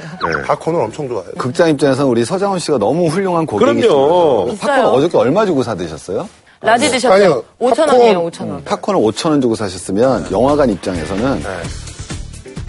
팝콘을 0.46 0.80
엄청 0.80 1.08
좋아해요. 1.08 1.32
극장 1.38 1.68
입장에서는 1.70 2.10
우리 2.10 2.25
서장훈 2.25 2.58
씨가 2.58 2.78
너무 2.78 3.06
훌륭한 3.08 3.44
고객이시죠. 3.46 3.88
그럼요. 3.88 4.37
팝콘 4.46 4.54
비싸요. 4.58 4.87
어저께 4.88 5.16
얼마 5.18 5.44
주고 5.46 5.62
사드셨어요? 5.62 6.28
라지 6.60 6.90
드셨죠? 6.90 7.12
아니요. 7.14 7.42
5천 7.60 7.76
팝콘, 7.86 7.88
원이에요, 8.00 8.30
5천 8.30 8.40
원. 8.50 8.64
팝콘을 8.64 9.00
5천 9.00 9.30
원 9.30 9.40
주고 9.40 9.54
사셨으면 9.54 10.26
영화관 10.32 10.68
입장에서는 10.70 11.42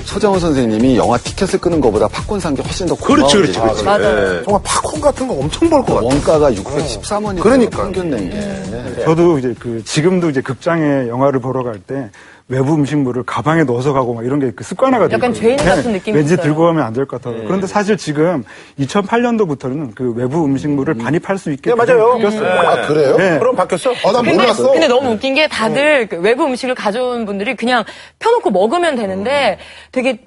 서장훈 0.06 0.40
선생님이 0.40 0.98
영화 0.98 1.18
티켓을 1.18 1.60
끊는 1.60 1.80
것보다 1.82 2.08
팝콘 2.08 2.40
산 2.40 2.56
게 2.56 2.62
훨씬 2.64 2.88
더 2.88 2.96
고마운 2.96 3.18
그렇지, 3.30 3.36
그렇지. 3.38 3.60
그렇지. 3.60 3.84
맞아요. 3.84 4.40
예. 4.40 4.44
정말 4.44 4.62
팝콘 4.64 5.02
같은 5.02 5.28
거 5.28 5.34
엄청 5.36 5.70
벌 5.70 5.82
것 5.84 5.94
같아. 5.96 6.06
원가가 6.06 6.52
613원이 6.52 7.40
그러니까요. 7.42 7.84
평균 7.84 8.10
낸 8.10 8.30
게. 8.30 8.36
음. 8.38 8.94
네. 8.98 9.04
저도 9.06 9.38
이제 9.40 9.54
그 9.60 9.84
지금도 9.84 10.30
이제 10.32 10.42
극장에 10.42 11.08
영화를 11.08 11.40
보러 11.40 11.64
갈 11.64 11.80
때 11.86 12.10
외부 12.50 12.74
음식물을 12.74 13.24
가방에 13.24 13.64
넣어서 13.64 13.94
가고 13.94 14.14
막 14.16 14.26
이런 14.26 14.40
게 14.40 14.50
그 14.56 14.64
습관화가 14.64 15.08
돼요. 15.08 15.16
약간 15.16 15.32
죄인 15.34 15.56
같은 15.58 15.92
느낌이 15.92 16.18
왠지 16.18 16.34
있어요. 16.34 16.44
들고 16.44 16.64
가면 16.64 16.84
안 16.84 16.92
될것 16.92 17.22
네. 17.22 17.30
같아요. 17.30 17.46
그런데 17.46 17.68
사실 17.68 17.96
지금 17.96 18.44
2008년도부터는 18.80 19.94
그 19.96 20.12
외부 20.16 20.44
음식물을 20.44 20.96
반입할 20.96 21.38
수 21.38 21.52
있게 21.52 21.70
네, 21.70 21.76
맞아요. 21.76 22.14
바뀌었어요. 22.14 22.50
아, 22.50 22.88
그래요? 22.88 23.16
네. 23.18 23.38
그럼 23.40 23.56
바뀌었어? 23.56 23.92
아, 23.92 24.12
난 24.12 24.24
근데, 24.24 24.34
몰랐어. 24.34 24.72
근데 24.72 24.88
너무 24.88 25.12
웃긴 25.12 25.36
게 25.36 25.48
다들 25.48 26.08
그 26.08 26.18
외부 26.18 26.46
음식을 26.46 26.74
가져온 26.76 27.26
분들이 27.26 27.56
그냥 27.56 27.84
펴놓고 28.18 28.50
먹으면 28.50 28.96
되는데 28.96 29.60
되게 29.92 30.20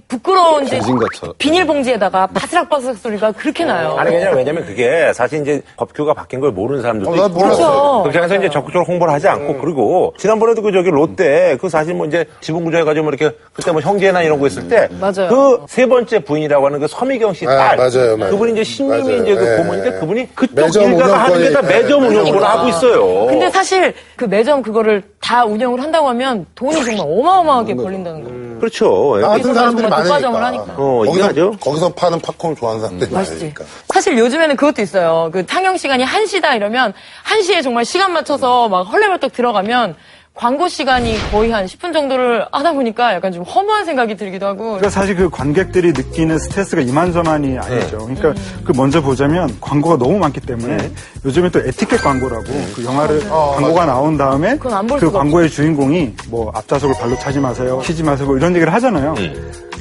것처럼. 0.97 1.35
비닐봉지에다가 1.38 2.29
바스락바스락 2.29 2.97
소리가 2.97 3.33
그렇게 3.33 3.64
나요. 3.64 3.97
아니, 3.99 4.14
왜냐면, 4.14 4.37
왜냐면 4.37 4.64
그게 4.67 5.12
사실 5.14 5.43
이제 5.43 5.62
법규가 5.76 6.14
바뀐 6.14 6.41
걸 6.41 6.52
모르는 6.52 6.83
사람들도 6.83 7.11
어, 7.11 7.17
나 7.17 7.26
있고. 7.26 7.38
몰랐어. 7.38 8.02
극장에서 8.05 8.37
이제 8.37 8.49
적극적으로 8.49 8.85
홍보를 8.85 9.12
하지 9.12 9.29
않고, 9.29 9.59
그리고 9.59 10.14
지난번에도 10.19 10.62
그 10.62 10.73
저기 10.73 10.91
롯데, 10.91 11.57
그 11.61 11.69
사실 11.69 11.95
뭐 11.95 12.07
이제 12.12 12.26
지분 12.42 12.64
구조해 12.64 12.85
가지고 12.85 13.04
뭐 13.04 13.12
이렇게 13.14 13.35
그때 13.54 13.73
뭐 13.73 13.81
형제나 13.81 14.23
이런 14.23 14.38
거 14.38 14.45
했을 14.47 14.69
때. 14.69 14.87
맞아요. 15.00 15.28
그세 15.66 15.87
번째 15.87 16.19
부인이라고 16.19 16.66
하는 16.66 16.78
그 16.78 16.87
서미경 16.87 17.33
씨 17.33 17.47
아, 17.47 17.57
딸. 17.57 17.76
맞아요, 17.78 18.16
맞아요. 18.19 18.33
그분이 18.33 18.52
이제 18.52 18.62
신님이 18.64 19.02
맞아요. 19.02 19.23
이제 19.23 19.35
그 19.35 19.52
예, 19.52 19.57
고모인데 19.57 19.87
예. 19.88 19.92
그분이 20.00 20.35
그쪽 20.35 20.54
매점 20.54 20.92
일가가 20.92 21.19
하는 21.25 21.38
게 21.40 21.52
다 21.52 21.61
운영권이- 21.61 21.66
매점 21.69 21.90
예, 21.90 22.07
운영권을 22.09 22.25
그러니까. 22.33 22.50
하고 22.59 22.69
있어요. 22.69 23.26
근데 23.26 23.50
사실 23.50 23.95
그 24.16 24.26
매점 24.26 24.62
그거를 24.62 25.02
다 25.21 25.45
운영을 25.47 25.81
한다고 25.83 26.09
하면 26.11 26.45
돈이 26.54 26.85
정말 26.85 27.07
어마어마하게 27.09 27.75
걸린다는 27.76 28.25
거예요. 28.25 28.59
그렇죠. 28.59 29.19
나 29.21 29.28
같은 29.28 29.54
사람들이 29.54 29.88
정말 29.88 30.02
독과점을 30.04 30.40
많으니까. 30.40 30.64
하니까. 30.66 30.83
어, 30.83 30.97
거기서, 30.99 31.16
이해하죠? 31.16 31.57
거기서 31.61 31.88
파는 31.95 32.21
팝콘 32.21 32.57
좋아하는 32.57 32.83
사람들이 32.83 33.11
맛있지. 33.11 33.37
많으니까. 33.38 33.64
사실 33.88 34.19
요즘에는 34.19 34.57
그것도 34.57 34.83
있어요. 34.83 35.31
그 35.33 35.45
상영 35.49 35.76
시간이 35.78 36.04
1시다 36.04 36.54
이러면 36.57 36.92
1시에 37.25 37.62
정말 37.62 37.85
시간 37.85 38.12
맞춰서 38.12 38.69
막 38.69 38.83
헐레벌떡 38.83 39.33
들어가면 39.33 39.97
광고 40.35 40.67
시간이 40.67 41.15
거의 41.31 41.51
한 41.51 41.67
10분 41.67 41.93
정도를 41.93 42.47
하다 42.51 42.73
보니까 42.73 43.15
약간 43.15 43.33
좀 43.33 43.43
허무한 43.43 43.85
생각이 43.85 44.17
들기도 44.17 44.47
하고. 44.47 44.65
그러니까 44.65 44.89
사실 44.89 45.15
그 45.15 45.29
관객들이 45.29 45.93
느끼는 45.93 46.39
스트레스가 46.39 46.81
이만저만이 46.81 47.59
아니죠. 47.59 47.99
그러니까 47.99 48.35
그 48.65 48.73
먼저 48.75 49.03
보자면 49.03 49.55
광고가 49.61 49.99
너무 49.99 50.19
많기 50.19 50.41
때문에 50.41 50.91
요즘에 51.25 51.51
또 51.51 51.61
에티켓 51.61 52.01
광고라고 52.01 52.45
그 52.75 52.83
영화를 52.85 53.29
광고가 53.29 53.85
나온 53.85 54.17
다음에 54.17 54.57
그 54.57 55.12
광고의 55.12 55.51
주인공이 55.51 56.15
뭐 56.29 56.51
앞좌석을 56.55 56.97
발로 56.99 57.15
차지 57.17 57.39
마세요, 57.39 57.81
키지 57.85 58.03
마세요 58.03 58.27
뭐 58.27 58.37
이런 58.37 58.55
얘기를 58.55 58.73
하잖아요. 58.73 59.15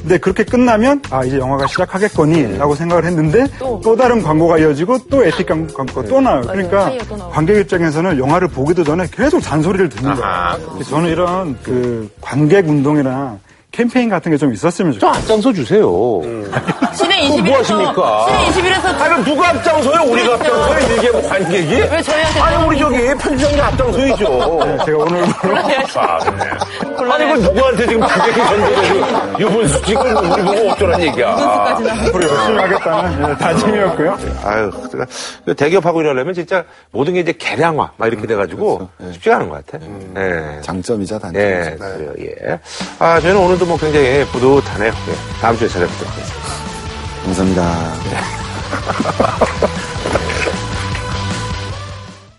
근데 0.02 0.18
그렇게 0.18 0.42
끝나면 0.44 1.00
아 1.10 1.24
이제 1.24 1.38
영화가 1.38 1.66
시작하겠거니라고 1.68 2.74
생각을 2.74 3.04
했는데 3.04 3.46
또. 3.58 3.80
또, 3.82 3.96
다른 3.96 4.22
광고가 4.22 4.58
이어지고 4.58 4.98
또 5.10 5.24
에티켓 5.24 5.74
광고가 5.74 6.08
또 6.08 6.20
나와요. 6.20 6.42
그러니까 6.42 6.86
타이어 6.86 7.00
또 7.08 7.16
나오고. 7.16 7.32
관객 7.32 7.58
입장에서는 7.58 8.18
영화를 8.18 8.48
보기도 8.48 8.82
전에 8.82 9.06
계속 9.12 9.40
잔소리를 9.40 9.88
듣는 9.90 10.14
거예요. 10.16 10.82
저는 10.88 11.08
이런 11.08 11.56
그 11.62 12.10
관객 12.20 12.68
운동이나 12.68 13.38
캠페인 13.70 14.08
같은 14.10 14.30
게 14.30 14.36
좀 14.36 14.52
있었으면 14.52 14.92
저 14.92 14.98
좋겠어요. 14.98 15.20
앞장서 15.22 15.52
주세요. 15.52 16.20
신의 16.94 17.28
그거 17.28 17.36
21에서 17.36 17.46
뭐 17.48 17.58
하십니까? 17.58 18.26
신의 18.52 18.72
21에서 18.74 18.84
아니, 18.86 19.08
그럼 19.08 19.24
누가 19.24 19.48
앞장서요? 19.50 20.10
우리가 20.10 20.36
뭐 20.36 20.61
관객이? 21.28 21.74
왜 21.74 22.02
저희한테 22.02 22.40
아니, 22.40 22.64
우리 22.66 22.78
저기 22.78 22.96
편집장님 23.14 23.60
앞장서이죠. 23.60 24.82
제가 24.84 24.98
오늘 24.98 25.22
아, 25.96 26.18
네. 26.36 26.50
아니, 27.12 27.24
그걸 27.24 27.38
누구한테 27.40 27.86
지금 27.86 28.00
관객이 28.00 28.36
전달해서 28.38 29.40
유분수 29.40 29.82
지금 29.82 30.16
우리 30.32 30.42
보고 30.42 30.70
어쩌란 30.70 31.00
얘기야. 31.02 31.28
앞으로 31.30 32.28
열심히 32.28 32.58
하겠다는 32.58 33.30
예, 33.30 33.34
다짐이었고요. 33.36 34.18
아유, 34.44 34.70
제가 34.90 35.06
그 35.44 35.54
대기업하고 35.54 36.00
이러려면 36.00 36.34
진짜 36.34 36.64
모든 36.90 37.14
게 37.14 37.20
이제 37.20 37.32
개량화 37.32 37.90
막 37.96 38.06
이렇게 38.06 38.26
돼가지고 38.26 38.88
쉽지가 39.12 39.36
않은 39.36 39.48
것 39.48 39.66
같아. 39.66 39.84
네. 40.14 40.60
장점이자 40.62 41.18
단점이죠. 41.18 41.40
네, 41.70 41.76
그래요, 41.76 42.12
예. 42.20 42.58
아, 42.98 43.20
저희는 43.20 43.40
오늘도 43.40 43.66
뭐 43.66 43.76
굉장히 43.78 44.24
뿌듯하네요. 44.26 44.90
예. 44.92 45.40
다음 45.40 45.56
주에 45.56 45.68
찾아뵙도록 45.68 46.12
하겠습니다. 46.12 46.42
감사합니다. 47.24 47.92